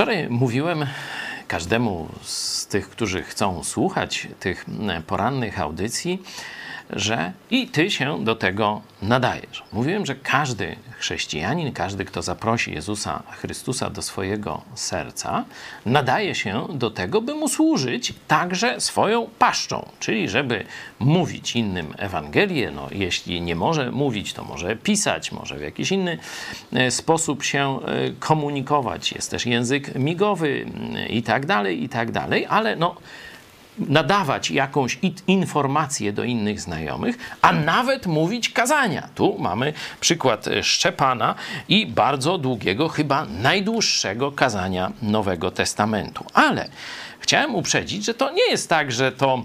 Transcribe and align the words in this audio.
Wczoraj 0.00 0.28
mówiłem 0.28 0.86
każdemu 1.48 2.08
z 2.22 2.66
tych, 2.66 2.90
którzy 2.90 3.22
chcą 3.22 3.64
słuchać 3.64 4.28
tych 4.40 4.64
porannych 5.06 5.60
audycji, 5.60 6.22
że 6.92 7.32
i 7.50 7.66
ty 7.66 7.90
się 7.90 8.24
do 8.24 8.36
tego 8.36 8.82
nadajesz. 9.02 9.62
Mówiłem, 9.72 10.06
że 10.06 10.14
każdy 10.14 10.76
chrześcijanin, 10.98 11.72
każdy, 11.72 12.04
kto 12.04 12.22
zaprosi 12.22 12.74
Jezusa 12.74 13.22
Chrystusa 13.30 13.90
do 13.90 14.02
swojego 14.02 14.62
serca, 14.74 15.44
nadaje 15.86 16.34
się 16.34 16.66
do 16.74 16.90
tego, 16.90 17.20
by 17.20 17.34
mu 17.34 17.48
służyć 17.48 18.14
także 18.28 18.80
swoją 18.80 19.28
paszczą, 19.38 19.88
czyli 20.00 20.28
żeby 20.28 20.64
mówić 20.98 21.56
innym 21.56 21.94
Ewangelię. 21.98 22.70
No, 22.70 22.88
jeśli 22.92 23.40
nie 23.40 23.56
może 23.56 23.90
mówić, 23.90 24.32
to 24.32 24.44
może 24.44 24.76
pisać, 24.76 25.32
może 25.32 25.58
w 25.58 25.62
jakiś 25.62 25.92
inny 25.92 26.18
e, 26.72 26.90
sposób 26.90 27.42
się 27.42 27.80
e, 27.80 28.10
komunikować. 28.18 29.12
Jest 29.12 29.30
też 29.30 29.46
język 29.46 29.94
migowy 29.94 30.66
mm, 30.66 31.08
i 31.08 31.22
tak 31.22 31.46
dalej, 31.46 31.82
i 31.82 31.88
tak 31.88 32.10
dalej, 32.10 32.46
ale 32.48 32.76
no 32.76 32.96
nadawać 33.78 34.50
jakąś 34.50 34.98
informację 35.26 36.12
do 36.12 36.24
innych 36.24 36.60
znajomych, 36.60 37.18
a 37.42 37.52
nawet 37.52 38.06
mówić 38.06 38.48
kazania. 38.48 39.08
Tu 39.14 39.36
mamy 39.38 39.72
przykład 40.00 40.46
Szczepana 40.62 41.34
i 41.68 41.86
bardzo 41.86 42.38
długiego, 42.38 42.88
chyba 42.88 43.24
najdłuższego 43.24 44.32
kazania 44.32 44.92
Nowego 45.02 45.50
Testamentu. 45.50 46.24
Ale 46.34 46.68
chciałem 47.20 47.54
uprzedzić, 47.54 48.04
że 48.04 48.14
to 48.14 48.30
nie 48.30 48.50
jest 48.50 48.68
tak, 48.68 48.92
że 48.92 49.12
to 49.12 49.44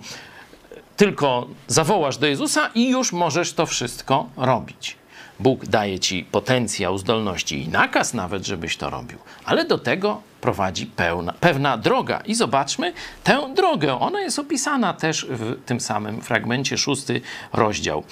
tylko 0.97 1.47
zawołasz 1.67 2.17
do 2.17 2.27
Jezusa 2.27 2.69
i 2.75 2.89
już 2.89 3.13
możesz 3.13 3.53
to 3.53 3.65
wszystko 3.65 4.29
robić. 4.37 4.97
Bóg 5.39 5.65
daje 5.65 5.99
ci 5.99 6.23
potencjał, 6.31 6.97
zdolności 6.97 7.61
i 7.63 7.67
nakaz 7.67 8.13
nawet, 8.13 8.45
żebyś 8.45 8.77
to 8.77 8.89
robił, 8.89 9.19
ale 9.45 9.65
do 9.65 9.77
tego 9.77 10.21
prowadzi 10.41 10.85
pełna, 10.85 11.33
pewna 11.33 11.77
droga. 11.77 12.21
I 12.25 12.35
zobaczmy 12.35 12.93
tę 13.23 13.53
drogę. 13.55 13.99
Ona 13.99 14.21
jest 14.21 14.39
opisana 14.39 14.93
też 14.93 15.25
w 15.29 15.65
tym 15.65 15.79
samym 15.79 16.21
fragmencie, 16.21 16.77
szósty 16.77 17.21
rozdział. 17.53 18.03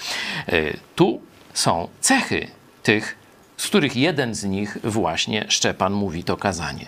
E, 0.48 0.52
tu 0.96 1.20
są 1.54 1.88
cechy 2.00 2.46
tych 2.82 3.24
z 3.56 3.66
których 3.66 3.96
jeden 3.96 4.34
z 4.34 4.44
nich 4.44 4.78
właśnie 4.84 5.44
Szczepan 5.48 5.92
mówi 5.92 6.24
to 6.24 6.36
kazanie. 6.36 6.86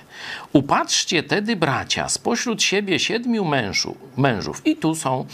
Upatrzcie 0.53 1.22
tedy, 1.22 1.56
bracia, 1.56 2.08
spośród 2.08 2.62
siebie 2.62 2.98
siedmiu 2.98 3.44
mężu, 3.44 3.97
mężów, 4.16 4.66
i 4.66 4.77
tu 4.77 4.94
są 4.94 5.27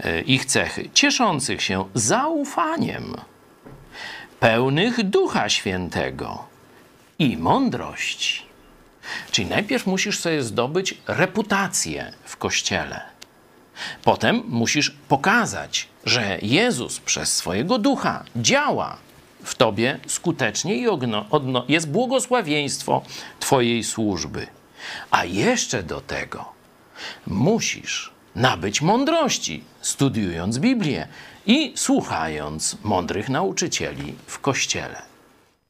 e, 0.00 0.20
ich 0.20 0.44
cechy, 0.44 0.90
cieszących 0.94 1.62
się 1.62 1.84
zaufaniem, 1.94 3.14
pełnych 4.44 5.02
Ducha 5.02 5.48
Świętego 5.48 6.44
i 7.18 7.36
mądrości. 7.36 8.42
Czyli 9.30 9.48
najpierw 9.48 9.86
musisz 9.86 10.18
sobie 10.18 10.42
zdobyć 10.42 10.94
reputację 11.06 12.12
w 12.24 12.36
kościele. 12.36 13.00
Potem 14.02 14.42
musisz 14.48 14.90
pokazać, 15.08 15.88
że 16.04 16.38
Jezus 16.42 17.00
przez 17.00 17.36
swojego 17.36 17.78
ducha 17.78 18.24
działa 18.36 18.96
w 19.44 19.54
tobie 19.54 19.98
skutecznie 20.06 20.76
i 20.76 20.86
jest 21.68 21.90
błogosławieństwo 21.90 23.02
Twojej 23.40 23.84
służby. 23.84 24.46
A 25.10 25.24
jeszcze 25.24 25.82
do 25.82 26.00
tego 26.00 26.44
musisz 27.26 28.13
nabyć 28.36 28.82
mądrości, 28.82 29.64
studiując 29.80 30.58
Biblię 30.58 31.06
i 31.46 31.72
słuchając 31.76 32.76
mądrych 32.82 33.28
nauczycieli 33.28 34.14
w 34.26 34.38
kościele. 34.38 35.02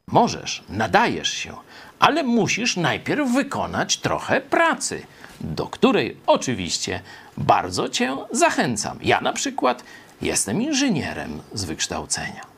Możesz, 0.07 0.65
nadajesz 0.69 1.33
się, 1.33 1.57
ale 1.98 2.23
musisz 2.23 2.77
najpierw 2.77 3.33
wykonać 3.33 3.97
trochę 3.97 4.41
pracy, 4.41 5.07
do 5.41 5.67
której 5.67 6.17
oczywiście 6.27 7.01
bardzo 7.37 7.89
Cię 7.89 8.17
zachęcam. 8.31 8.98
Ja 9.03 9.20
na 9.20 9.33
przykład 9.33 9.85
jestem 10.23 10.63
inżynierem 10.63 11.41
z 11.53 11.64
wykształcenia. 11.64 12.54